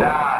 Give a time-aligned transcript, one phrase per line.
[0.00, 0.39] die.